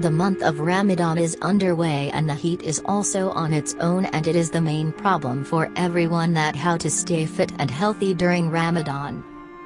The 0.00 0.10
month 0.10 0.42
of 0.42 0.58
Ramadan 0.58 1.18
is 1.18 1.36
underway 1.40 2.10
and 2.12 2.28
the 2.28 2.34
heat 2.34 2.62
is 2.62 2.82
also 2.84 3.30
on 3.30 3.52
its 3.52 3.76
own 3.78 4.06
and 4.06 4.26
it 4.26 4.34
is 4.34 4.50
the 4.50 4.60
main 4.60 4.90
problem 4.90 5.44
for 5.44 5.70
everyone 5.76 6.32
that 6.34 6.56
how 6.56 6.76
to 6.78 6.90
stay 6.90 7.26
fit 7.26 7.52
and 7.60 7.70
healthy 7.70 8.12
during 8.12 8.50
Ramadan. 8.50 9.22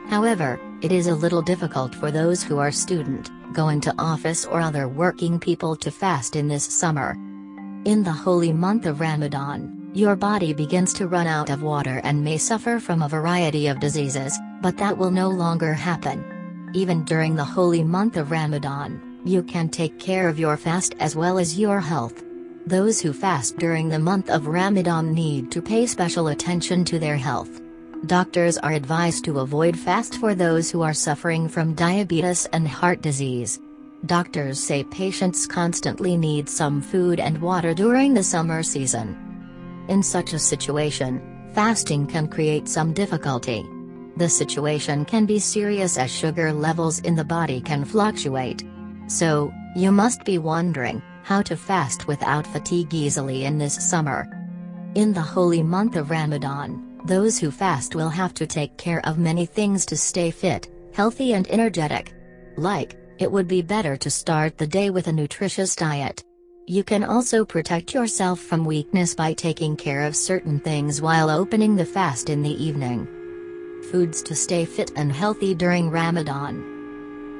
However, 0.08 0.60
it 0.82 0.92
is 0.92 1.06
a 1.06 1.14
little 1.14 1.40
difficult 1.40 1.94
for 1.94 2.10
those 2.10 2.42
who 2.42 2.58
are 2.58 2.70
student, 2.70 3.30
going 3.54 3.80
to 3.80 3.94
office 3.98 4.44
or 4.44 4.60
other 4.60 4.86
working 4.86 5.40
people 5.40 5.74
to 5.76 5.90
fast 5.90 6.36
in 6.36 6.46
this 6.46 6.64
summer. 6.64 7.14
In 7.86 8.02
the 8.02 8.12
holy 8.12 8.52
month 8.52 8.84
of 8.84 9.00
Ramadan, 9.00 9.90
your 9.94 10.14
body 10.14 10.52
begins 10.52 10.92
to 10.94 11.08
run 11.08 11.26
out 11.26 11.48
of 11.48 11.62
water 11.62 12.02
and 12.04 12.22
may 12.22 12.36
suffer 12.36 12.78
from 12.78 13.00
a 13.00 13.08
variety 13.08 13.66
of 13.68 13.80
diseases, 13.80 14.38
but 14.60 14.76
that 14.76 14.98
will 14.98 15.10
no 15.10 15.30
longer 15.30 15.72
happen. 15.72 16.70
Even 16.74 17.02
during 17.04 17.34
the 17.34 17.44
holy 17.44 17.82
month 17.82 18.18
of 18.18 18.30
Ramadan, 18.30 19.07
you 19.28 19.42
can 19.42 19.68
take 19.68 19.98
care 19.98 20.28
of 20.28 20.38
your 20.38 20.56
fast 20.56 20.94
as 20.98 21.14
well 21.14 21.38
as 21.38 21.58
your 21.58 21.80
health. 21.80 22.24
Those 22.66 23.00
who 23.00 23.12
fast 23.12 23.58
during 23.58 23.88
the 23.88 23.98
month 23.98 24.30
of 24.30 24.46
Ramadan 24.46 25.12
need 25.12 25.52
to 25.52 25.62
pay 25.62 25.86
special 25.86 26.28
attention 26.28 26.84
to 26.86 26.98
their 26.98 27.16
health. 27.16 27.60
Doctors 28.06 28.58
are 28.58 28.72
advised 28.72 29.24
to 29.24 29.40
avoid 29.40 29.78
fast 29.78 30.16
for 30.16 30.34
those 30.34 30.70
who 30.70 30.82
are 30.82 30.94
suffering 30.94 31.48
from 31.48 31.74
diabetes 31.74 32.46
and 32.52 32.66
heart 32.66 33.02
disease. 33.02 33.60
Doctors 34.06 34.58
say 34.62 34.84
patients 34.84 35.46
constantly 35.46 36.16
need 36.16 36.48
some 36.48 36.80
food 36.80 37.20
and 37.20 37.40
water 37.42 37.74
during 37.74 38.14
the 38.14 38.22
summer 38.22 38.62
season. 38.62 39.16
In 39.88 40.02
such 40.02 40.32
a 40.32 40.38
situation, 40.38 41.20
fasting 41.54 42.06
can 42.06 42.28
create 42.28 42.68
some 42.68 42.92
difficulty. 42.92 43.66
The 44.16 44.28
situation 44.28 45.04
can 45.04 45.26
be 45.26 45.38
serious 45.38 45.98
as 45.98 46.10
sugar 46.10 46.52
levels 46.52 47.00
in 47.00 47.14
the 47.14 47.24
body 47.24 47.60
can 47.60 47.84
fluctuate. 47.84 48.64
So, 49.08 49.52
you 49.74 49.90
must 49.90 50.24
be 50.24 50.38
wondering, 50.38 51.02
how 51.22 51.42
to 51.42 51.56
fast 51.56 52.06
without 52.06 52.46
fatigue 52.46 52.92
easily 52.92 53.46
in 53.46 53.58
this 53.58 53.74
summer. 53.90 54.28
In 54.94 55.12
the 55.12 55.20
holy 55.20 55.62
month 55.62 55.96
of 55.96 56.10
Ramadan, 56.10 57.00
those 57.04 57.38
who 57.38 57.50
fast 57.50 57.94
will 57.94 58.10
have 58.10 58.34
to 58.34 58.46
take 58.46 58.76
care 58.76 59.00
of 59.06 59.18
many 59.18 59.46
things 59.46 59.86
to 59.86 59.96
stay 59.96 60.30
fit, 60.30 60.68
healthy 60.92 61.32
and 61.32 61.50
energetic. 61.50 62.12
Like, 62.56 62.96
it 63.18 63.32
would 63.32 63.48
be 63.48 63.62
better 63.62 63.96
to 63.96 64.10
start 64.10 64.58
the 64.58 64.66
day 64.66 64.90
with 64.90 65.08
a 65.08 65.12
nutritious 65.12 65.74
diet. 65.74 66.22
You 66.66 66.84
can 66.84 67.02
also 67.02 67.46
protect 67.46 67.94
yourself 67.94 68.40
from 68.40 68.64
weakness 68.64 69.14
by 69.14 69.32
taking 69.32 69.74
care 69.74 70.04
of 70.04 70.16
certain 70.16 70.60
things 70.60 71.00
while 71.00 71.30
opening 71.30 71.76
the 71.76 71.86
fast 71.86 72.28
in 72.28 72.42
the 72.42 72.62
evening. 72.62 73.08
Foods 73.90 74.22
to 74.24 74.34
stay 74.34 74.66
fit 74.66 74.92
and 74.96 75.10
healthy 75.10 75.54
during 75.54 75.88
Ramadan. 75.88 76.77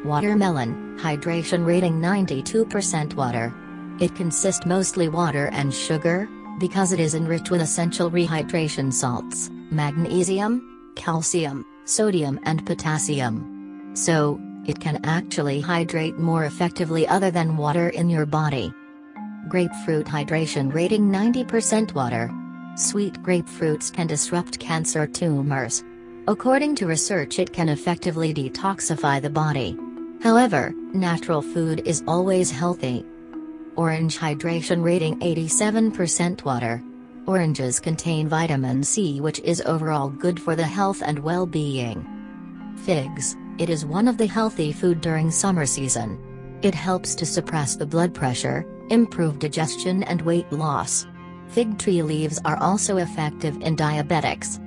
Watermelon, 0.04 0.98
hydration 0.98 1.66
rating 1.66 2.00
92% 2.00 3.14
water. 3.14 3.54
It 4.00 4.14
consists 4.14 4.64
mostly 4.64 5.08
water 5.08 5.46
and 5.52 5.74
sugar, 5.74 6.28
because 6.58 6.92
it 6.92 7.00
is 7.00 7.14
enriched 7.14 7.50
with 7.50 7.60
essential 7.60 8.10
rehydration 8.10 8.92
salts, 8.92 9.50
magnesium, 9.70 10.92
calcium, 10.96 11.64
sodium 11.84 12.38
and 12.44 12.64
potassium. 12.66 13.90
So, 13.94 14.40
it 14.66 14.78
can 14.80 15.00
actually 15.04 15.60
hydrate 15.60 16.18
more 16.18 16.44
effectively 16.44 17.06
other 17.08 17.30
than 17.30 17.56
water 17.56 17.88
in 17.88 18.10
your 18.10 18.26
body. 18.26 18.72
Grapefruit 19.48 20.06
hydration 20.06 20.72
rating 20.72 21.08
90% 21.10 21.94
water. 21.94 22.30
Sweet 22.76 23.14
grapefruits 23.22 23.92
can 23.92 24.06
disrupt 24.06 24.58
cancer 24.58 25.06
tumors. 25.06 25.82
According 26.28 26.74
to 26.76 26.86
research 26.86 27.38
it 27.38 27.52
can 27.52 27.70
effectively 27.70 28.34
detoxify 28.34 29.22
the 29.22 29.30
body. 29.30 29.78
However, 30.22 30.74
natural 30.92 31.42
food 31.42 31.82
is 31.86 32.02
always 32.06 32.50
healthy. 32.50 33.06
Orange 33.76 34.18
hydration 34.18 34.82
rating 34.82 35.20
87% 35.20 36.44
water. 36.44 36.82
Oranges 37.26 37.78
contain 37.78 38.28
vitamin 38.28 38.82
C 38.82 39.20
which 39.20 39.38
is 39.40 39.62
overall 39.66 40.08
good 40.08 40.40
for 40.40 40.56
the 40.56 40.66
health 40.66 41.02
and 41.04 41.18
well-being. 41.20 42.06
Figs, 42.84 43.36
it 43.58 43.70
is 43.70 43.84
one 43.84 44.08
of 44.08 44.18
the 44.18 44.26
healthy 44.26 44.72
food 44.72 45.00
during 45.00 45.30
summer 45.30 45.66
season. 45.66 46.18
It 46.62 46.74
helps 46.74 47.14
to 47.16 47.26
suppress 47.26 47.76
the 47.76 47.86
blood 47.86 48.12
pressure, 48.12 48.66
improve 48.90 49.38
digestion 49.38 50.02
and 50.04 50.22
weight 50.22 50.50
loss. 50.50 51.06
Fig 51.48 51.78
tree 51.78 52.02
leaves 52.02 52.40
are 52.44 52.56
also 52.56 52.96
effective 52.96 53.56
in 53.62 53.76
diabetics. 53.76 54.58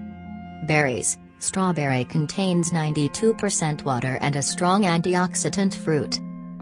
Berries, 0.67 1.17
Strawberry 1.41 2.05
contains 2.05 2.69
92% 2.69 3.83
water 3.83 4.19
and 4.21 4.35
a 4.35 4.43
strong 4.43 4.83
antioxidant 4.83 5.73
fruit. 5.73 6.19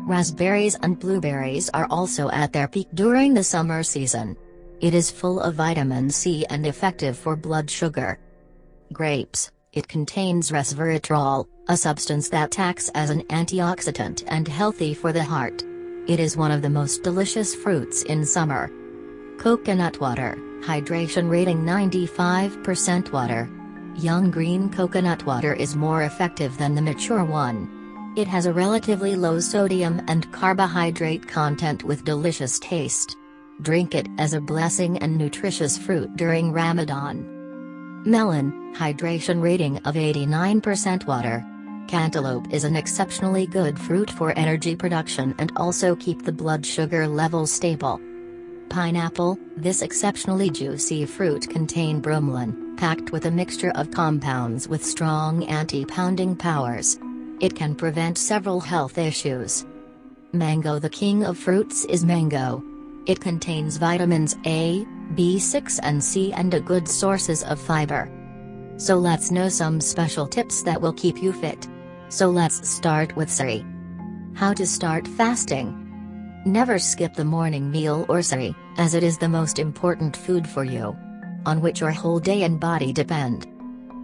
Raspberries 0.08 0.76
and 0.82 0.98
blueberries 0.98 1.70
are 1.74 1.86
also 1.90 2.32
at 2.32 2.54
their 2.54 2.70
peak 2.70 2.88
during 2.94 3.34
the 3.34 3.44
summer 3.44 3.84
season. 3.84 4.38
It 4.80 4.94
is 4.94 5.12
full 5.12 5.42
of 5.42 5.56
vitamin 5.56 6.10
C 6.10 6.46
and 6.50 6.66
effective 6.66 7.18
for 7.18 7.36
blood 7.36 7.70
sugar. 7.70 8.20
Grapes, 8.94 9.52
it 9.74 9.90
contains 9.90 10.50
resveratrol, 10.50 11.46
a 11.68 11.76
substance 11.76 12.30
that 12.30 12.58
acts 12.58 12.90
as 12.96 13.10
an 13.10 13.24
antioxidant 13.24 14.24
and 14.28 14.48
healthy 14.48 14.94
for 14.94 15.12
the 15.12 15.24
heart. 15.24 15.62
It 16.08 16.22
is 16.22 16.38
one 16.38 16.52
of 16.52 16.62
the 16.62 16.70
most 16.70 17.04
delicious 17.04 17.54
fruits 17.54 18.04
in 18.04 18.26
summer. 18.26 18.72
Coconut 19.40 20.00
water, 20.00 20.38
hydration 20.62 21.30
rating 21.30 21.64
95% 21.66 23.12
water. 23.12 23.50
Young 24.00 24.32
green 24.32 24.70
coconut 24.70 25.26
water 25.26 25.54
is 25.54 25.76
more 25.76 26.04
effective 26.04 26.58
than 26.58 26.74
the 26.74 26.82
mature 26.82 27.26
one. 27.26 28.14
It 28.16 28.30
has 28.30 28.46
a 28.46 28.54
relatively 28.54 29.18
low 29.18 29.42
sodium 29.42 30.02
and 30.08 30.32
carbohydrate 30.32 31.28
content 31.28 31.84
with 31.84 32.06
delicious 32.06 32.60
taste. 32.60 33.18
Drink 33.62 33.96
it 33.96 34.08
as 34.18 34.34
a 34.34 34.40
blessing 34.40 35.00
and 35.00 35.18
nutritious 35.18 35.78
fruit 35.78 36.16
during 36.16 36.54
Ramadan. 36.54 37.26
Melon, 38.06 38.74
hydration 38.74 39.42
rating 39.42 39.80
of 39.80 39.96
89% 39.96 41.06
water. 41.06 41.46
Cantaloupe 41.90 42.54
is 42.54 42.64
an 42.64 42.78
exceptionally 42.78 43.48
good 43.48 43.78
fruit 43.78 44.10
for 44.10 44.32
energy 44.38 44.78
production 44.78 45.36
and 45.40 45.52
also 45.58 45.94
keep 45.98 46.24
the 46.24 46.32
blood 46.32 46.66
sugar 46.66 47.06
level 47.06 47.46
stable. 47.46 48.00
Pineapple, 48.70 49.38
this 49.58 49.82
exceptionally 49.82 50.50
juicy 50.50 51.06
fruit 51.06 51.50
contain 51.50 52.02
bromelain, 52.02 52.69
packed 52.80 53.12
with 53.12 53.26
a 53.26 53.32
mixture 53.32 53.72
of 53.76 53.92
compounds 53.92 54.70
with 54.70 54.86
strong 54.86 55.44
anti-pounding 55.44 56.34
powers. 56.34 56.98
It 57.42 57.54
can 57.54 57.76
prevent 57.76 58.18
several 58.18 58.62
health 58.62 58.98
issues. 58.98 59.66
Mango 60.32 60.80
The 60.80 60.90
king 60.90 61.26
of 61.26 61.38
fruits 61.38 61.84
is 61.86 62.06
mango. 62.06 62.64
It 63.06 63.20
contains 63.20 63.76
vitamins 63.76 64.38
A, 64.46 64.86
B6 65.14 65.82
and 65.84 66.02
C 66.02 66.32
and 66.32 66.54
a 66.54 66.62
good 66.62 66.88
sources 66.88 67.44
of 67.44 67.60
fiber. 67.60 68.10
So 68.78 68.96
let's 68.96 69.30
know 69.30 69.50
some 69.50 69.82
special 69.82 70.26
tips 70.26 70.64
that 70.64 70.80
will 70.80 70.94
keep 70.94 71.22
you 71.22 71.34
fit. 71.34 71.68
So 72.08 72.30
let's 72.30 72.66
start 72.70 73.14
with 73.18 73.30
Sari. 73.30 73.66
How 74.36 74.54
to 74.54 74.66
start 74.66 75.06
fasting. 75.06 75.76
Never 76.46 76.80
skip 76.80 77.14
the 77.14 77.26
morning 77.26 77.70
meal 77.70 78.06
or 78.08 78.22
Sari, 78.22 78.56
as 78.78 78.94
it 78.94 79.04
is 79.04 79.18
the 79.18 79.28
most 79.28 79.60
important 79.60 80.16
food 80.16 80.48
for 80.48 80.64
you 80.64 80.98
on 81.50 81.62
which 81.62 81.82
your 81.82 81.92
whole 81.92 82.20
day 82.20 82.44
and 82.44 82.60
body 82.60 82.94
depend. 82.94 83.48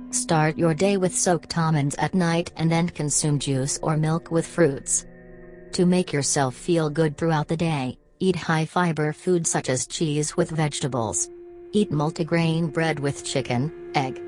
Start 0.09 0.57
your 0.57 0.73
day 0.73 0.97
with 0.97 1.15
soaked 1.15 1.57
almonds 1.57 1.95
at 1.95 2.15
night 2.15 2.51
and 2.57 2.71
then 2.71 2.89
consume 2.89 3.37
juice 3.37 3.77
or 3.83 3.97
milk 3.97 4.31
with 4.31 4.47
fruits. 4.47 5.05
To 5.73 5.85
make 5.85 6.11
yourself 6.11 6.55
feel 6.55 6.89
good 6.89 7.17
throughout 7.17 7.47
the 7.47 7.57
day, 7.57 7.97
eat 8.19 8.35
high 8.35 8.65
fiber 8.65 9.13
food 9.13 9.45
such 9.45 9.69
as 9.69 9.85
cheese 9.85 10.35
with 10.35 10.49
vegetables. 10.49 11.29
Eat 11.73 11.91
multigrain 11.91 12.73
bread 12.73 12.99
with 12.99 13.25
chicken, 13.25 13.71
egg. 13.93 14.21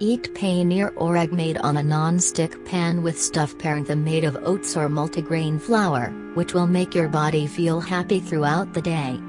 Eat 0.00 0.34
paneer 0.34 0.92
or 0.96 1.16
egg 1.16 1.32
made 1.32 1.58
on 1.58 1.76
a 1.76 1.82
non-stick 1.82 2.64
pan 2.64 3.02
with 3.02 3.20
stuffed 3.20 3.58
paratha 3.58 3.94
made 3.94 4.24
of 4.24 4.38
oats 4.42 4.76
or 4.76 4.88
multigrain 4.88 5.60
flour, 5.60 6.06
which 6.34 6.54
will 6.54 6.66
make 6.66 6.94
your 6.94 7.08
body 7.08 7.46
feel 7.46 7.78
happy 7.78 8.18
throughout 8.18 8.72
the 8.72 8.82
day. 8.82 9.20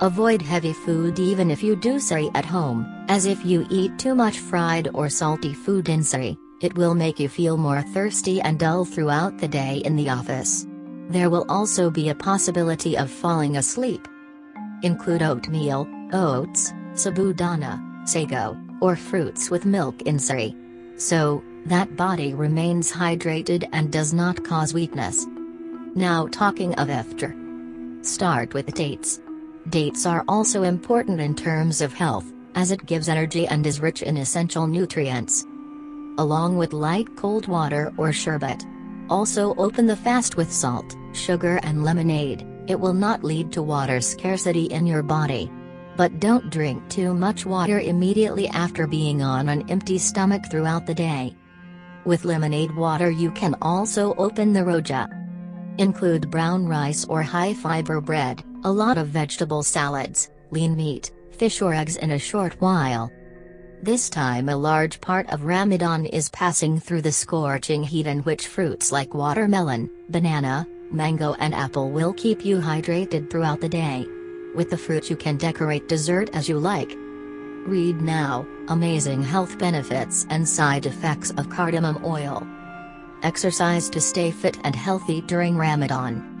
Avoid 0.00 0.40
heavy 0.40 0.72
food 0.72 1.18
even 1.18 1.50
if 1.50 1.60
you 1.60 1.74
do 1.74 1.98
Sari 1.98 2.30
at 2.36 2.44
home, 2.44 2.86
as 3.08 3.26
if 3.26 3.44
you 3.44 3.66
eat 3.68 3.98
too 3.98 4.14
much 4.14 4.38
fried 4.38 4.88
or 4.94 5.08
salty 5.08 5.52
food 5.52 5.88
in 5.88 6.04
Sari, 6.04 6.38
it 6.60 6.76
will 6.76 6.94
make 6.94 7.18
you 7.18 7.28
feel 7.28 7.56
more 7.56 7.82
thirsty 7.82 8.40
and 8.40 8.60
dull 8.60 8.84
throughout 8.84 9.38
the 9.38 9.48
day 9.48 9.82
in 9.84 9.96
the 9.96 10.08
office. 10.08 10.68
There 11.08 11.30
will 11.30 11.44
also 11.48 11.90
be 11.90 12.10
a 12.10 12.14
possibility 12.14 12.96
of 12.96 13.10
falling 13.10 13.56
asleep. 13.56 14.06
Include 14.84 15.22
oatmeal, 15.22 15.88
oats, 16.12 16.72
sabudana, 16.92 18.08
sago, 18.08 18.56
or 18.80 18.94
fruits 18.94 19.50
with 19.50 19.66
milk 19.66 20.02
in 20.02 20.20
Sari. 20.20 20.54
So, 20.96 21.42
that 21.66 21.96
body 21.96 22.34
remains 22.34 22.92
hydrated 22.92 23.68
and 23.72 23.90
does 23.90 24.14
not 24.14 24.44
cause 24.44 24.72
weakness. 24.72 25.26
Now 25.96 26.28
talking 26.28 26.72
of 26.76 26.86
iftar. 26.86 27.34
Start 28.06 28.54
with 28.54 28.72
dates. 28.74 29.20
Dates 29.70 30.06
are 30.06 30.24
also 30.28 30.62
important 30.62 31.20
in 31.20 31.34
terms 31.34 31.82
of 31.82 31.92
health, 31.92 32.32
as 32.54 32.70
it 32.70 32.86
gives 32.86 33.08
energy 33.08 33.46
and 33.46 33.66
is 33.66 33.80
rich 33.80 34.00
in 34.00 34.16
essential 34.16 34.66
nutrients. 34.66 35.44
Along 36.16 36.56
with 36.56 36.72
light 36.72 37.14
cold 37.16 37.48
water 37.48 37.92
or 37.98 38.10
sherbet. 38.10 38.64
Also 39.10 39.54
open 39.56 39.86
the 39.86 39.96
fast 39.96 40.36
with 40.36 40.50
salt, 40.50 40.96
sugar 41.12 41.60
and 41.62 41.84
lemonade, 41.84 42.46
It 42.66 42.80
will 42.80 42.94
not 42.94 43.24
lead 43.24 43.52
to 43.52 43.62
water 43.62 44.00
scarcity 44.00 44.66
in 44.66 44.86
your 44.86 45.02
body. 45.02 45.50
But 45.96 46.20
don't 46.20 46.50
drink 46.50 46.88
too 46.88 47.12
much 47.12 47.44
water 47.44 47.80
immediately 47.80 48.48
after 48.48 48.86
being 48.86 49.22
on 49.22 49.48
an 49.48 49.68
empty 49.70 49.98
stomach 49.98 50.44
throughout 50.50 50.86
the 50.86 50.94
day. 50.94 51.34
With 52.04 52.24
lemonade 52.24 52.74
water 52.74 53.10
you 53.10 53.30
can 53.32 53.54
also 53.60 54.14
open 54.14 54.52
the 54.52 54.60
roja. 54.60 55.08
Include 55.78 56.30
brown 56.30 56.66
rice 56.66 57.04
or 57.04 57.22
high 57.22 57.54
fiber 57.54 58.00
bread, 58.00 58.44
a 58.64 58.72
lot 58.72 58.98
of 58.98 59.08
vegetable 59.08 59.62
salads, 59.62 60.30
lean 60.50 60.76
meat, 60.76 61.12
fish 61.32 61.62
or 61.62 61.72
eggs 61.72 61.96
in 61.96 62.12
a 62.12 62.18
short 62.18 62.54
while. 62.60 63.10
This 63.82 64.10
time 64.10 64.48
a 64.48 64.56
large 64.56 65.00
part 65.00 65.28
of 65.30 65.44
Ramadan 65.44 66.06
is 66.06 66.28
passing 66.30 66.80
through 66.80 67.02
the 67.02 67.12
scorching 67.12 67.84
heat 67.84 68.08
in 68.08 68.20
which 68.20 68.48
fruits 68.48 68.90
like 68.90 69.14
watermelon, 69.14 69.88
banana, 70.08 70.66
mango 70.90 71.34
and 71.34 71.54
apple 71.54 71.90
will 71.90 72.12
keep 72.12 72.44
you 72.44 72.58
hydrated 72.58 73.30
throughout 73.30 73.60
the 73.60 73.68
day. 73.68 74.06
With 74.56 74.70
the 74.70 74.78
fruit 74.78 75.08
you 75.08 75.16
can 75.16 75.36
decorate 75.36 75.88
dessert 75.88 76.30
as 76.32 76.48
you 76.48 76.58
like. 76.58 76.92
Read 77.66 78.00
now, 78.00 78.46
Amazing 78.68 79.22
Health 79.22 79.58
Benefits 79.58 80.26
and 80.30 80.48
Side 80.48 80.86
Effects 80.86 81.30
of 81.32 81.50
Cardamom 81.50 82.04
Oil. 82.04 82.46
Exercise 83.22 83.88
to 83.90 84.00
stay 84.00 84.30
fit 84.30 84.58
and 84.64 84.74
healthy 84.74 85.20
during 85.20 85.56
Ramadan. 85.56 86.37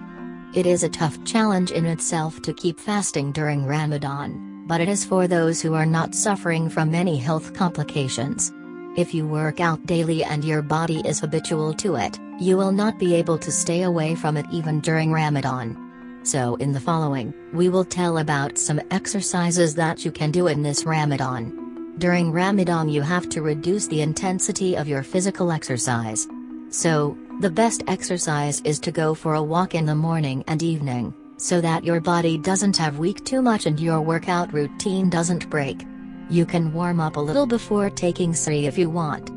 It 0.54 0.64
is 0.64 0.82
a 0.82 0.88
tough 0.88 1.22
challenge 1.24 1.72
in 1.72 1.84
itself 1.84 2.40
to 2.40 2.54
keep 2.54 2.80
fasting 2.80 3.32
during 3.32 3.66
Ramadan, 3.66 4.64
but 4.66 4.80
it 4.80 4.88
is 4.88 5.04
for 5.04 5.28
those 5.28 5.60
who 5.60 5.74
are 5.74 5.84
not 5.84 6.14
suffering 6.14 6.70
from 6.70 6.94
any 6.94 7.18
health 7.18 7.52
complications. 7.52 8.50
If 8.96 9.12
you 9.12 9.28
work 9.28 9.60
out 9.60 9.84
daily 9.84 10.24
and 10.24 10.42
your 10.42 10.62
body 10.62 11.02
is 11.04 11.20
habitual 11.20 11.74
to 11.74 11.96
it, 11.96 12.18
you 12.40 12.56
will 12.56 12.72
not 12.72 12.98
be 12.98 13.14
able 13.14 13.36
to 13.36 13.52
stay 13.52 13.82
away 13.82 14.14
from 14.14 14.38
it 14.38 14.46
even 14.50 14.80
during 14.80 15.12
Ramadan. 15.12 15.76
So 16.24 16.56
in 16.56 16.72
the 16.72 16.80
following, 16.80 17.34
we 17.52 17.68
will 17.68 17.84
tell 17.84 18.16
about 18.16 18.56
some 18.56 18.80
exercises 18.90 19.74
that 19.74 20.02
you 20.02 20.10
can 20.10 20.30
do 20.30 20.46
in 20.46 20.62
this 20.62 20.86
Ramadan. 20.86 21.94
During 21.98 22.32
Ramadan 22.32 22.88
you 22.88 23.02
have 23.02 23.28
to 23.30 23.42
reduce 23.42 23.86
the 23.86 24.00
intensity 24.00 24.76
of 24.76 24.88
your 24.88 25.02
physical 25.02 25.52
exercise. 25.52 26.26
So, 26.70 27.18
the 27.40 27.50
best 27.50 27.84
exercise 27.86 28.60
is 28.62 28.80
to 28.80 28.90
go 28.90 29.14
for 29.14 29.34
a 29.34 29.42
walk 29.42 29.76
in 29.76 29.86
the 29.86 29.94
morning 29.94 30.42
and 30.48 30.60
evening, 30.60 31.14
so 31.36 31.60
that 31.60 31.84
your 31.84 32.00
body 32.00 32.36
doesn't 32.36 32.76
have 32.76 32.98
weak 32.98 33.24
too 33.24 33.40
much 33.40 33.66
and 33.66 33.78
your 33.78 34.00
workout 34.00 34.52
routine 34.52 35.08
doesn't 35.08 35.48
break. 35.48 35.84
You 36.28 36.44
can 36.44 36.72
warm 36.72 36.98
up 36.98 37.16
a 37.16 37.20
little 37.20 37.46
before 37.46 37.90
taking 37.90 38.34
Sri 38.34 38.66
if 38.66 38.76
you 38.76 38.90
want. 38.90 39.30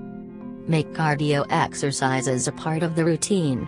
Make 0.67 0.93
cardio 0.93 1.45
exercises 1.51 2.47
a 2.47 2.51
part 2.51 2.81
of 2.81 2.95
the 2.95 3.05
routine. 3.05 3.67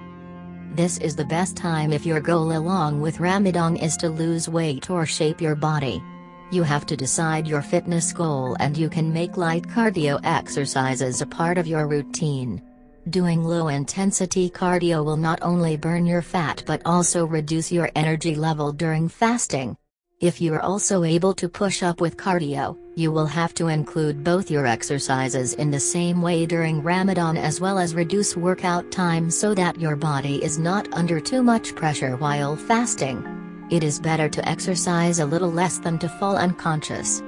This 0.73 0.97
is 0.97 1.15
the 1.15 1.25
best 1.25 1.55
time 1.55 1.93
if 1.93 2.03
your 2.03 2.19
goal 2.19 2.57
along 2.57 3.01
with 3.01 3.19
Ramadan 3.19 3.77
is 3.77 3.95
to 3.97 4.09
lose 4.09 4.49
weight 4.49 4.89
or 4.89 5.05
shape 5.05 5.41
your 5.41 5.55
body. 5.55 6.01
You 6.49 6.63
have 6.63 6.87
to 6.87 6.97
decide 6.97 7.47
your 7.47 7.61
fitness 7.61 8.11
goal 8.11 8.57
and 8.59 8.75
you 8.75 8.89
can 8.89 9.13
make 9.13 9.37
light 9.37 9.67
cardio 9.67 10.19
exercises 10.23 11.21
a 11.21 11.27
part 11.27 11.59
of 11.59 11.67
your 11.67 11.87
routine. 11.87 12.61
Doing 13.09 13.43
low 13.43 13.67
intensity 13.67 14.49
cardio 14.49 15.03
will 15.03 15.17
not 15.17 15.39
only 15.41 15.75
burn 15.75 16.05
your 16.05 16.21
fat 16.21 16.63
but 16.65 16.81
also 16.85 17.25
reduce 17.25 17.69
your 17.69 17.91
energy 17.97 18.33
level 18.33 18.71
during 18.71 19.09
fasting. 19.09 19.75
If 20.21 20.39
you're 20.39 20.61
also 20.61 21.03
able 21.03 21.33
to 21.33 21.49
push 21.49 21.83
up 21.83 21.99
with 21.99 22.15
cardio, 22.15 22.77
you 22.95 23.11
will 23.11 23.25
have 23.25 23.53
to 23.55 23.67
include 23.67 24.23
both 24.23 24.49
your 24.49 24.65
exercises 24.65 25.53
in 25.55 25.69
the 25.69 25.81
same 25.81 26.21
way 26.21 26.45
during 26.45 26.81
Ramadan 26.81 27.35
as 27.35 27.59
well 27.59 27.77
as 27.77 27.93
reduce 27.93 28.37
workout 28.37 28.89
time 28.89 29.29
so 29.29 29.53
that 29.53 29.81
your 29.81 29.97
body 29.97 30.41
is 30.41 30.57
not 30.57 30.87
under 30.93 31.19
too 31.19 31.43
much 31.43 31.75
pressure 31.75 32.15
while 32.15 32.55
fasting. 32.55 33.67
It 33.69 33.83
is 33.83 33.99
better 33.99 34.29
to 34.29 34.47
exercise 34.47 35.19
a 35.19 35.25
little 35.25 35.51
less 35.51 35.77
than 35.77 35.99
to 35.99 36.07
fall 36.07 36.37
unconscious. 36.37 37.21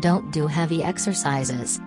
Don't 0.00 0.30
do 0.32 0.46
heavy 0.46 0.84
exercises. 0.84 1.80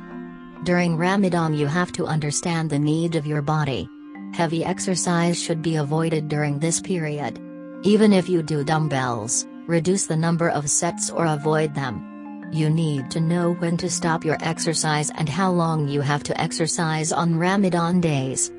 During 0.63 0.95
Ramadan 0.95 1.55
you 1.55 1.65
have 1.65 1.91
to 1.93 2.05
understand 2.05 2.69
the 2.69 2.77
need 2.77 3.15
of 3.15 3.25
your 3.25 3.41
body. 3.41 3.89
Heavy 4.31 4.63
exercise 4.63 5.41
should 5.41 5.63
be 5.63 5.77
avoided 5.77 6.27
during 6.27 6.59
this 6.59 6.79
period. 6.79 7.39
Even 7.81 8.13
if 8.13 8.29
you 8.29 8.43
do 8.43 8.63
dumbbells, 8.63 9.47
reduce 9.65 10.05
the 10.05 10.15
number 10.15 10.49
of 10.49 10.69
sets 10.69 11.09
or 11.09 11.25
avoid 11.25 11.73
them. 11.73 12.49
You 12.53 12.69
need 12.69 13.09
to 13.09 13.19
know 13.19 13.53
when 13.53 13.75
to 13.77 13.89
stop 13.89 14.23
your 14.23 14.37
exercise 14.41 15.09
and 15.15 15.27
how 15.27 15.49
long 15.51 15.87
you 15.87 16.01
have 16.01 16.21
to 16.23 16.39
exercise 16.39 17.11
on 17.11 17.39
Ramadan 17.39 17.99
days. 17.99 18.51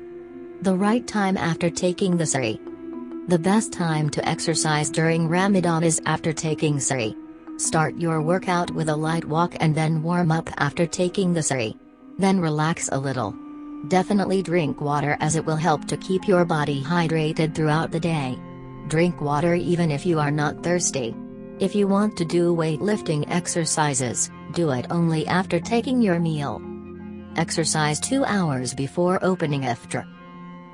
The 0.61 0.75
right 0.75 1.07
time 1.07 1.37
after 1.37 1.69
taking 1.69 2.17
the 2.17 2.25
Sari. 2.25 2.59
The 3.27 3.39
best 3.39 3.71
time 3.71 4.09
to 4.09 4.27
exercise 4.27 4.89
during 4.89 5.29
Ramadan 5.29 5.83
is 5.83 6.01
after 6.05 6.33
taking 6.33 6.81
Sari. 6.81 7.15
Start 7.57 7.95
your 7.95 8.21
workout 8.21 8.71
with 8.71 8.89
a 8.89 8.95
light 8.95 9.23
walk 9.23 9.55
and 9.61 9.73
then 9.73 10.03
warm 10.03 10.33
up 10.33 10.49
after 10.57 10.85
taking 10.85 11.33
the 11.33 11.43
Sari. 11.43 11.77
Then 12.17 12.39
relax 12.39 12.89
a 12.91 12.99
little. 12.99 13.35
Definitely 13.87 14.41
drink 14.41 14.79
water 14.79 15.17
as 15.19 15.35
it 15.35 15.45
will 15.45 15.55
help 15.55 15.85
to 15.85 15.97
keep 15.97 16.27
your 16.27 16.45
body 16.45 16.81
hydrated 16.81 17.53
throughout 17.53 17.91
the 17.91 17.99
day. 17.99 18.39
Drink 18.87 19.19
water 19.21 19.55
even 19.55 19.91
if 19.91 20.05
you 20.05 20.19
are 20.19 20.31
not 20.31 20.63
thirsty. 20.63 21.15
If 21.59 21.75
you 21.75 21.87
want 21.87 22.17
to 22.17 22.25
do 22.25 22.55
weightlifting 22.55 23.29
exercises, 23.29 24.31
do 24.53 24.71
it 24.71 24.87
only 24.89 25.27
after 25.27 25.59
taking 25.59 26.01
your 26.01 26.19
meal. 26.19 26.61
Exercise 27.35 27.99
2 27.99 28.25
hours 28.25 28.73
before 28.73 29.23
opening 29.23 29.61
iftar. 29.61 30.05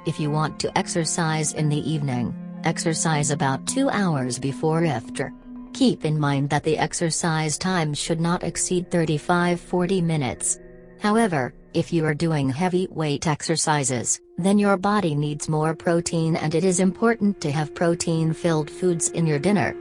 If 0.05 0.19
you 0.19 0.31
want 0.31 0.59
to 0.59 0.77
exercise 0.77 1.53
in 1.53 1.69
the 1.69 1.89
evening, 1.89 2.33
exercise 2.63 3.31
about 3.31 3.65
2 3.67 3.89
hours 3.89 4.39
before 4.39 4.81
iftar. 4.81 5.31
Keep 5.73 6.05
in 6.05 6.19
mind 6.19 6.49
that 6.49 6.63
the 6.63 6.77
exercise 6.77 7.57
time 7.57 7.93
should 7.93 8.19
not 8.19 8.43
exceed 8.43 8.89
35-40 8.89 10.03
minutes. 10.03 10.59
However, 10.99 11.53
if 11.73 11.93
you 11.93 12.03
are 12.05 12.13
doing 12.13 12.49
heavy 12.49 12.87
weight 12.89 13.25
exercises, 13.25 14.19
then 14.37 14.59
your 14.59 14.75
body 14.75 15.15
needs 15.15 15.47
more 15.47 15.73
protein 15.73 16.35
and 16.35 16.53
it 16.53 16.65
is 16.65 16.81
important 16.81 17.39
to 17.41 17.51
have 17.51 17.73
protein-filled 17.73 18.69
foods 18.69 19.09
in 19.09 19.25
your 19.25 19.39
dinner. 19.39 19.75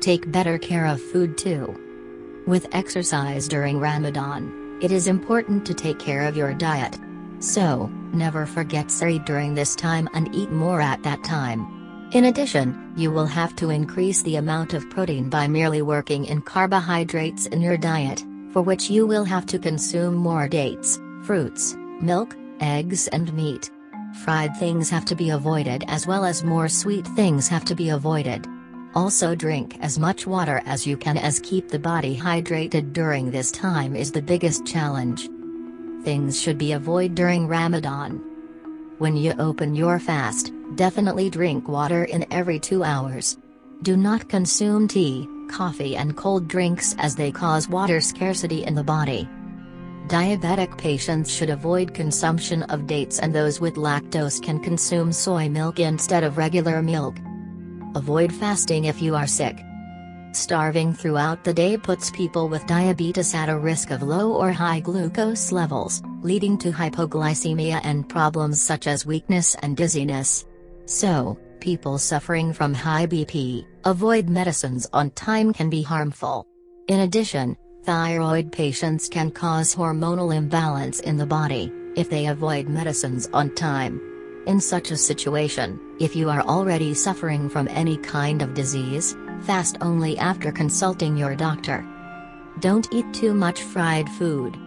Take 0.00 0.30
better 0.32 0.56
care 0.56 0.86
of 0.86 1.00
food 1.00 1.36
too. 1.36 2.44
With 2.46 2.74
exercise 2.74 3.48
during 3.48 3.80
Ramadan, 3.80 4.78
it 4.80 4.92
is 4.92 5.08
important 5.08 5.66
to 5.66 5.74
take 5.74 5.98
care 5.98 6.26
of 6.26 6.36
your 6.36 6.54
diet. 6.54 6.96
So, 7.38 7.90
never 8.12 8.46
forget 8.46 8.90
Sari 8.90 9.18
during 9.20 9.54
this 9.54 9.74
time 9.74 10.08
and 10.14 10.34
eat 10.34 10.50
more 10.50 10.80
at 10.80 11.02
that 11.02 11.22
time. 11.22 12.08
In 12.12 12.26
addition, 12.26 12.94
you 12.96 13.10
will 13.10 13.26
have 13.26 13.54
to 13.56 13.70
increase 13.70 14.22
the 14.22 14.36
amount 14.36 14.72
of 14.72 14.88
protein 14.88 15.28
by 15.28 15.48
merely 15.48 15.82
working 15.82 16.24
in 16.24 16.40
carbohydrates 16.40 17.46
in 17.46 17.60
your 17.60 17.76
diet 17.76 18.24
for 18.56 18.62
which 18.62 18.88
you 18.88 19.06
will 19.06 19.26
have 19.26 19.44
to 19.44 19.58
consume 19.58 20.14
more 20.14 20.48
dates, 20.48 20.98
fruits, 21.24 21.76
milk, 22.00 22.34
eggs 22.60 23.06
and 23.08 23.30
meat. 23.34 23.70
Fried 24.24 24.56
things 24.56 24.88
have 24.88 25.04
to 25.04 25.14
be 25.14 25.28
avoided 25.28 25.84
as 25.88 26.06
well 26.06 26.24
as 26.24 26.42
more 26.42 26.66
sweet 26.66 27.06
things 27.08 27.48
have 27.48 27.66
to 27.66 27.74
be 27.74 27.90
avoided. 27.90 28.46
Also 28.94 29.34
drink 29.34 29.76
as 29.82 29.98
much 29.98 30.26
water 30.26 30.62
as 30.64 30.86
you 30.86 30.96
can 30.96 31.18
as 31.18 31.38
keep 31.40 31.68
the 31.68 31.78
body 31.78 32.16
hydrated 32.16 32.94
during 32.94 33.30
this 33.30 33.50
time 33.50 33.94
is 33.94 34.10
the 34.10 34.22
biggest 34.22 34.64
challenge. 34.64 35.28
Things 36.02 36.40
should 36.40 36.56
be 36.56 36.72
avoided 36.72 37.14
during 37.14 37.46
Ramadan. 37.46 38.22
When 38.96 39.18
you 39.18 39.34
open 39.38 39.74
your 39.74 39.98
fast, 39.98 40.50
definitely 40.76 41.28
drink 41.28 41.68
water 41.68 42.04
in 42.04 42.24
every 42.30 42.58
2 42.58 42.82
hours. 42.82 43.36
Do 43.82 43.98
not 43.98 44.30
consume 44.30 44.88
tea, 44.88 45.28
coffee 45.48 45.96
and 45.96 46.16
cold 46.16 46.48
drinks 46.48 46.94
as 46.98 47.16
they 47.16 47.30
cause 47.32 47.68
water 47.68 48.00
scarcity 48.00 48.64
in 48.64 48.74
the 48.74 48.84
body. 48.84 49.28
Diabetic 50.08 50.78
patients 50.78 51.32
should 51.32 51.50
avoid 51.50 51.92
consumption 51.92 52.62
of 52.64 52.86
dates 52.86 53.18
and 53.18 53.34
those 53.34 53.60
with 53.60 53.74
lactose 53.74 54.40
can 54.40 54.60
consume 54.60 55.12
soy 55.12 55.48
milk 55.48 55.80
instead 55.80 56.22
of 56.22 56.36
regular 56.38 56.80
milk. 56.82 57.16
Avoid 57.96 58.32
fasting 58.32 58.84
if 58.84 59.02
you 59.02 59.16
are 59.16 59.26
sick. 59.26 59.58
Starving 60.36 60.92
throughout 60.92 61.42
the 61.44 61.54
day 61.54 61.78
puts 61.78 62.10
people 62.10 62.48
with 62.48 62.66
diabetes 62.66 63.34
at 63.34 63.48
a 63.48 63.58
risk 63.58 63.90
of 63.90 64.02
low 64.02 64.32
or 64.32 64.52
high 64.52 64.80
glucose 64.80 65.50
levels, 65.50 66.02
leading 66.20 66.58
to 66.58 66.70
hypoglycemia 66.70 67.80
and 67.84 68.08
problems 68.08 68.60
such 68.60 68.86
as 68.86 69.06
weakness 69.06 69.56
and 69.62 69.76
dizziness. 69.76 70.44
So, 70.84 71.38
people 71.60 71.96
suffering 71.96 72.52
from 72.52 72.74
high 72.74 73.06
BP, 73.06 73.66
avoid 73.86 74.28
medicines 74.28 74.84
on 74.92 75.10
time 75.10 75.52
can 75.52 75.70
be 75.70 75.80
harmful. 75.80 76.44
In 76.88 77.00
addition, 77.00 77.56
thyroid 77.84 78.50
patients 78.50 79.08
can 79.08 79.30
cause 79.30 79.76
hormonal 79.76 80.34
imbalance 80.34 80.98
in 80.98 81.16
the 81.16 81.24
body, 81.24 81.72
if 81.94 82.10
they 82.10 82.26
avoid 82.26 82.68
medicines 82.68 83.28
on 83.32 83.54
time. 83.54 84.00
In 84.48 84.60
such 84.60 84.90
a 84.90 84.96
situation, 84.96 85.78
if 86.00 86.16
you 86.16 86.28
are 86.30 86.42
already 86.42 86.94
suffering 86.94 87.48
from 87.48 87.68
any 87.68 87.96
kind 87.96 88.42
of 88.42 88.54
disease, 88.54 89.16
fast 89.42 89.78
only 89.80 90.18
after 90.18 90.50
consulting 90.50 91.16
your 91.16 91.36
doctor. 91.36 91.86
Don't 92.58 92.88
eat 92.90 93.06
too 93.14 93.34
much 93.34 93.62
fried 93.62 94.08
food. 94.18 94.58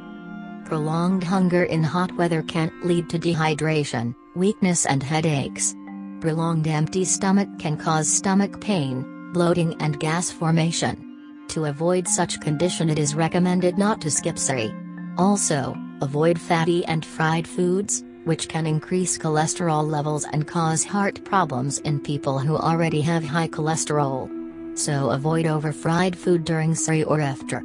Prolonged 0.63 1.25
hunger 1.25 1.65
in 1.65 1.83
hot 1.83 2.15
weather 2.15 2.41
can 2.43 2.71
lead 2.83 3.09
to 3.09 3.19
dehydration, 3.19 4.15
weakness 4.33 4.85
and 4.85 5.03
headaches. 5.03 5.75
Prolonged 6.21 6.67
empty 6.67 7.05
stomach 7.05 7.47
can 7.59 7.77
cause 7.77 8.11
stomach 8.11 8.59
pain, 8.59 9.31
bloating 9.31 9.73
and 9.81 9.97
gas 10.01 10.29
formation. 10.29 11.45
To 11.49 11.65
avoid 11.65 12.09
such 12.09 12.41
condition 12.41 12.89
it 12.89 12.99
is 12.99 13.15
recommended 13.15 13.77
not 13.77 14.01
to 14.01 14.11
skip 14.11 14.37
sari. 14.37 14.73
Also, 15.17 15.77
avoid 16.01 16.37
fatty 16.37 16.83
and 16.85 17.05
fried 17.05 17.47
foods, 17.47 18.03
which 18.25 18.49
can 18.49 18.67
increase 18.67 19.17
cholesterol 19.17 19.89
levels 19.89 20.25
and 20.25 20.45
cause 20.45 20.83
heart 20.83 21.23
problems 21.23 21.79
in 21.79 22.01
people 22.01 22.37
who 22.37 22.57
already 22.57 22.99
have 22.99 23.23
high 23.23 23.47
cholesterol. 23.47 24.29
So 24.77 25.11
avoid 25.11 25.45
over-fried 25.45 26.17
food 26.17 26.43
during 26.43 26.75
sari 26.75 27.05
or 27.05 27.21
after. 27.21 27.61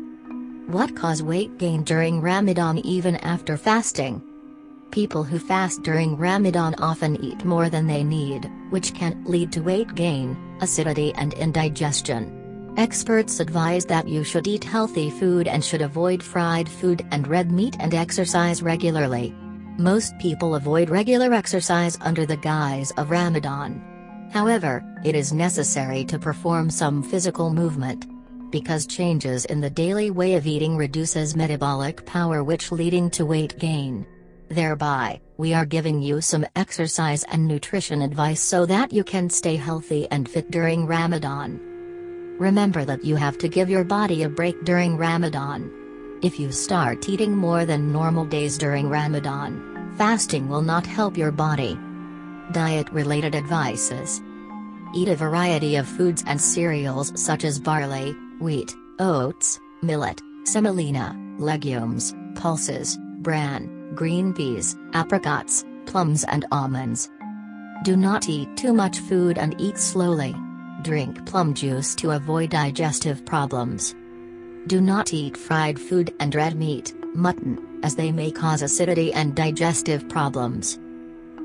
What 0.69 0.95
cause 0.95 1.25
weight 1.25 1.59
gain 1.59 1.83
during 1.83 2.21
Ramadan 2.21 2.79
even 2.79 3.17
after 3.17 3.57
fasting? 3.57 4.23
People 4.95 5.25
who 5.25 5.41
fast 5.41 5.83
during 5.83 6.17
Ramadan 6.17 6.77
often 6.79 7.17
eat 7.17 7.45
more 7.45 7.69
than 7.69 7.89
they 7.89 8.05
need, 8.05 8.49
which 8.71 8.95
can 8.95 9.21
lead 9.25 9.51
to 9.51 9.61
weight 9.61 9.93
gain, 9.97 10.37
acidity 10.61 11.13
and 11.15 11.35
indigestion. 11.35 12.73
Experts 12.77 13.41
advise 13.41 13.85
that 13.87 14.07
you 14.07 14.23
should 14.23 14.47
eat 14.47 14.63
healthy 14.63 15.11
food 15.11 15.49
and 15.49 15.65
should 15.65 15.83
avoid 15.83 16.23
fried 16.23 16.69
food 16.69 17.05
and 17.11 17.27
red 17.27 17.51
meat 17.51 17.75
and 17.81 17.93
exercise 17.93 18.63
regularly. 18.63 19.35
Most 19.79 20.17
people 20.21 20.55
avoid 20.55 20.91
regular 20.91 21.35
exercise 21.35 21.99
under 22.01 22.25
the 22.25 22.37
guise 22.37 22.93
of 22.93 23.11
Ramadan. 23.11 23.83
However, 24.33 24.81
it 25.05 25.17
is 25.17 25.33
necessary 25.33 26.05
to 26.05 26.21
perform 26.21 26.71
some 26.71 27.03
physical 27.03 27.53
movement. 27.53 28.07
Because 28.53 28.87
changes 28.87 29.45
in 29.47 29.61
the 29.61 29.71
daily 29.71 30.13
way 30.13 30.35
of 30.35 30.47
eating 30.47 30.77
reduces 30.77 31.35
metabolic 31.35 32.07
power 32.07 32.45
which 32.45 32.71
leading 32.71 33.11
to 33.11 33.27
weight 33.27 33.59
gain. 33.59 34.07
Thereby, 34.55 35.21
we 35.37 35.53
are 35.53 35.67
giving 35.67 36.01
you 36.01 36.21
some 36.21 36.47
exercise 36.55 37.25
and 37.25 37.45
nutrition 37.45 38.03
advice 38.03 38.41
so 38.41 38.65
that 38.67 38.93
you 38.93 39.03
can 39.03 39.29
stay 39.29 39.57
healthy 39.57 40.07
and 40.13 40.29
fit 40.29 40.49
during 40.53 40.87
Ramadan. 40.87 41.59
Remember 42.39 42.85
that 42.85 43.05
you 43.05 43.17
have 43.17 43.37
to 43.39 43.49
give 43.49 43.69
your 43.69 43.83
body 43.83 44.23
a 44.23 44.29
break 44.29 44.65
during 44.65 44.97
Ramadan. 44.97 46.21
If 46.23 46.39
you 46.39 46.53
start 46.53 47.09
eating 47.09 47.37
more 47.37 47.65
than 47.65 47.91
normal 47.91 48.25
days 48.25 48.57
during 48.57 48.89
Ramadan, 48.89 49.93
fasting 49.99 50.49
will 50.49 50.63
not 50.63 50.87
help 50.87 51.17
your 51.17 51.33
body. 51.33 51.77
Diet 52.53 52.89
related 52.93 53.35
advices 53.35 54.23
Eat 54.95 55.09
a 55.09 55.17
variety 55.17 55.75
of 55.75 55.89
foods 55.89 56.23
and 56.29 56.41
cereals 56.41 57.11
such 57.21 57.43
as 57.43 57.59
barley, 57.59 58.13
wheat, 58.39 58.73
oats, 59.01 59.59
millet, 59.83 60.21
semolina, 60.45 61.17
legumes, 61.41 62.15
pulses, 62.37 62.97
bran, 63.19 63.84
green 63.95 64.35
peas, 64.35 64.77
apricots, 64.93 65.65
plums, 65.87 66.25
and 66.25 66.45
almonds. 66.51 67.11
Do 67.83 67.97
not 67.97 68.29
eat 68.29 68.57
too 68.57 68.73
much 68.73 68.99
food 68.99 69.39
and 69.39 69.55
eat 69.61 69.79
slowly. 69.79 70.35
Drink 70.83 71.25
plum 71.27 71.55
juice 71.55 71.95
to 71.97 72.13
avoid 72.13 72.51
digestive 72.51 73.25
problems. 73.25 73.95
Do 74.67 74.81
not 74.81 75.13
eat 75.13 75.37
fried 75.37 75.79
food 75.79 76.15
and 76.21 76.35
red 76.35 76.57
meat, 76.57 76.95
mutton, 77.15 77.81
as 77.83 77.95
they 77.95 78.11
may 78.11 78.31
cause 78.31 78.63
acidity 78.63 79.13
and 79.13 79.35
digestive 79.35 80.09
problems. 80.09 80.79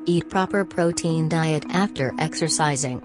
Eat 0.05 0.29
proper 0.29 0.63
protein 0.63 1.27
diet 1.27 1.65
after 1.69 2.13
exercising. 2.19 3.01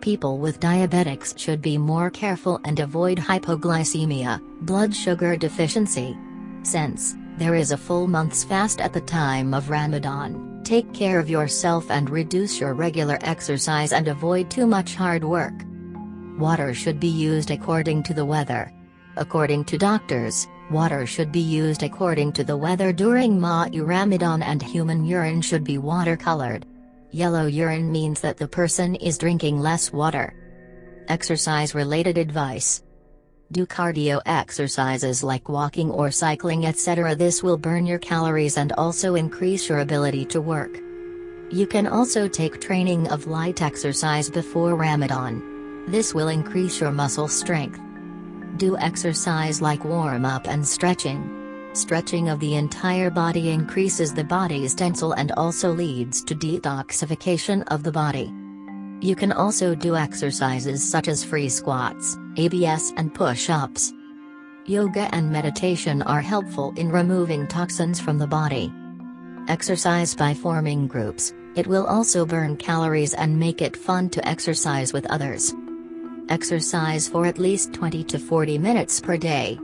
People 0.00 0.38
with 0.38 0.60
diabetics 0.60 1.36
should 1.38 1.60
be 1.60 1.76
more 1.76 2.10
careful 2.10 2.60
and 2.64 2.80
avoid 2.80 3.18
hypoglycemia, 3.18 4.40
blood 4.62 4.94
sugar 4.94 5.36
deficiency. 5.36 6.16
Since 6.62 7.16
there 7.40 7.54
is 7.54 7.72
a 7.72 7.76
full 7.76 8.06
month's 8.06 8.44
fast 8.44 8.82
at 8.82 8.92
the 8.92 9.00
time 9.00 9.54
of 9.54 9.70
Ramadan. 9.70 10.60
Take 10.62 10.92
care 10.92 11.18
of 11.18 11.30
yourself 11.30 11.90
and 11.90 12.10
reduce 12.10 12.60
your 12.60 12.74
regular 12.74 13.18
exercise 13.22 13.94
and 13.94 14.08
avoid 14.08 14.50
too 14.50 14.66
much 14.66 14.94
hard 14.94 15.24
work. 15.24 15.54
Water 16.38 16.74
should 16.74 17.00
be 17.00 17.08
used 17.08 17.50
according 17.50 18.02
to 18.02 18.12
the 18.12 18.26
weather. 18.26 18.70
According 19.16 19.64
to 19.64 19.78
doctors, 19.78 20.46
water 20.70 21.06
should 21.06 21.32
be 21.32 21.40
used 21.40 21.82
according 21.82 22.34
to 22.34 22.44
the 22.44 22.58
weather 22.58 22.92
during 22.92 23.40
Ma'i 23.40 23.80
Ramadan 23.80 24.42
and 24.42 24.62
human 24.62 25.06
urine 25.06 25.40
should 25.40 25.64
be 25.64 25.78
water-colored. 25.78 26.66
Yellow 27.10 27.46
urine 27.46 27.90
means 27.90 28.20
that 28.20 28.36
the 28.36 28.48
person 28.48 28.96
is 28.96 29.16
drinking 29.16 29.60
less 29.60 29.94
water. 29.94 30.34
Exercise-related 31.08 32.18
advice 32.18 32.82
do 33.52 33.66
cardio 33.66 34.20
exercises 34.26 35.24
like 35.24 35.48
walking 35.48 35.90
or 35.90 36.10
cycling 36.10 36.66
etc. 36.66 37.14
This 37.14 37.42
will 37.42 37.56
burn 37.56 37.84
your 37.84 37.98
calories 37.98 38.56
and 38.56 38.72
also 38.72 39.16
increase 39.16 39.68
your 39.68 39.80
ability 39.80 40.24
to 40.26 40.40
work. 40.40 40.78
You 41.50 41.66
can 41.66 41.88
also 41.88 42.28
take 42.28 42.60
training 42.60 43.08
of 43.08 43.26
light 43.26 43.60
exercise 43.60 44.30
before 44.30 44.76
Ramadan. 44.76 45.86
This 45.88 46.14
will 46.14 46.28
increase 46.28 46.80
your 46.80 46.92
muscle 46.92 47.26
strength. 47.26 47.80
Do 48.56 48.76
exercise 48.78 49.60
like 49.60 49.84
warm 49.84 50.24
up 50.24 50.46
and 50.46 50.66
stretching. 50.66 51.70
Stretching 51.72 52.28
of 52.28 52.38
the 52.38 52.54
entire 52.54 53.10
body 53.10 53.50
increases 53.50 54.14
the 54.14 54.24
body's 54.24 54.74
tensile 54.74 55.12
and 55.12 55.32
also 55.32 55.72
leads 55.72 56.22
to 56.22 56.34
detoxification 56.36 57.64
of 57.68 57.82
the 57.82 57.92
body. 57.92 58.32
You 59.02 59.16
can 59.16 59.32
also 59.32 59.74
do 59.74 59.96
exercises 59.96 60.86
such 60.86 61.08
as 61.08 61.24
free 61.24 61.48
squats, 61.48 62.18
ABS 62.36 62.92
and 62.98 63.14
push-ups. 63.14 63.94
Yoga 64.66 65.08
and 65.14 65.32
meditation 65.32 66.02
are 66.02 66.20
helpful 66.20 66.74
in 66.76 66.90
removing 66.90 67.46
toxins 67.46 67.98
from 67.98 68.18
the 68.18 68.26
body. 68.26 68.70
Exercise 69.48 70.14
by 70.14 70.34
forming 70.34 70.86
groups, 70.86 71.32
it 71.56 71.66
will 71.66 71.86
also 71.86 72.26
burn 72.26 72.58
calories 72.58 73.14
and 73.14 73.40
make 73.40 73.62
it 73.62 73.74
fun 73.74 74.10
to 74.10 74.28
exercise 74.28 74.92
with 74.92 75.10
others. 75.10 75.54
Exercise 76.28 77.08
for 77.08 77.24
at 77.24 77.38
least 77.38 77.72
20 77.72 78.04
to 78.04 78.18
40 78.18 78.58
minutes 78.58 79.00
per 79.00 79.16
day. 79.16 79.58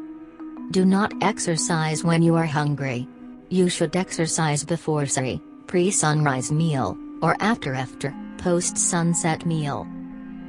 Do 0.70 0.86
not 0.86 1.12
exercise 1.20 2.02
when 2.02 2.22
you 2.22 2.36
are 2.36 2.46
hungry. 2.46 3.06
You 3.50 3.68
should 3.68 3.94
exercise 3.96 4.64
before 4.64 5.04
sari, 5.04 5.42
pre-sunrise 5.66 6.50
meal, 6.50 6.96
or 7.20 7.36
after 7.38 7.74
after 7.74 8.14
post-sunset 8.46 9.44
meal. 9.44 9.88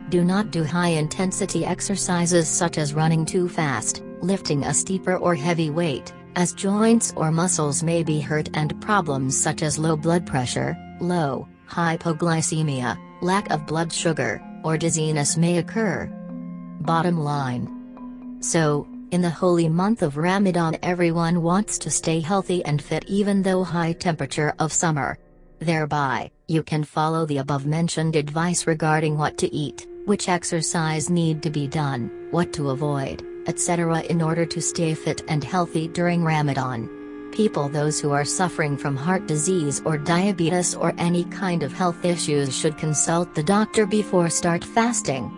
Do 0.09 0.23
not 0.23 0.51
do 0.51 0.63
high-intensity 0.63 1.65
exercises 1.65 2.47
such 2.47 2.77
as 2.77 2.93
running 2.93 3.25
too 3.25 3.49
fast, 3.49 4.03
lifting 4.21 4.65
a 4.65 4.73
steeper 4.73 5.17
or 5.17 5.33
heavy 5.33 5.71
weight, 5.71 6.13
as 6.35 6.53
joints 6.53 7.11
or 7.15 7.31
muscles 7.31 7.81
may 7.81 8.03
be 8.03 8.19
hurt 8.19 8.49
and 8.53 8.79
problems 8.81 9.35
such 9.35 9.63
as 9.63 9.79
low 9.79 9.97
blood 9.97 10.27
pressure, 10.27 10.77
low, 11.01 11.47
hypoglycemia, 11.67 12.95
lack 13.23 13.49
of 13.49 13.65
blood 13.65 13.91
sugar, 13.91 14.43
or 14.63 14.77
dizziness 14.77 15.35
may 15.35 15.57
occur. 15.57 16.07
Bottom 16.81 17.17
line. 17.17 17.65
So, 18.41 18.87
in 19.09 19.23
the 19.23 19.37
holy 19.41 19.69
month 19.69 20.03
of 20.03 20.17
Ramadan 20.17 20.77
everyone 20.83 21.41
wants 21.41 21.79
to 21.79 21.89
stay 21.89 22.19
healthy 22.19 22.63
and 22.63 22.79
fit 22.79 23.05
even 23.07 23.41
though 23.41 23.63
high 23.63 23.93
temperature 23.93 24.53
of 24.59 24.71
summer. 24.71 25.17
Thereby, 25.57 26.29
you 26.47 26.63
can 26.63 26.83
follow 26.83 27.25
the 27.25 27.39
above 27.39 27.65
mentioned 27.65 28.15
advice 28.15 28.67
regarding 28.67 29.17
what 29.17 29.37
to 29.37 29.53
eat, 29.53 29.85
which 30.05 30.29
exercise 30.29 31.09
need 31.09 31.43
to 31.43 31.49
be 31.49 31.67
done, 31.67 32.09
what 32.31 32.53
to 32.53 32.69
avoid, 32.69 33.21
etc. 33.47 34.01
in 34.03 34.21
order 34.21 34.45
to 34.45 34.61
stay 34.61 34.93
fit 34.93 35.23
and 35.27 35.43
healthy 35.43 35.89
during 35.89 36.23
Ramadan. 36.23 36.89
People 37.33 37.67
those 37.67 37.99
who 37.99 38.11
are 38.11 38.23
suffering 38.23 38.77
from 38.77 38.95
heart 38.95 39.27
disease 39.27 39.81
or 39.83 39.97
diabetes 39.97 40.73
or 40.73 40.93
any 40.97 41.25
kind 41.25 41.63
of 41.63 41.73
health 41.73 42.05
issues 42.05 42.57
should 42.57 42.77
consult 42.77 43.35
the 43.35 43.43
doctor 43.43 43.85
before 43.85 44.29
start 44.29 44.63
fasting. 44.63 45.29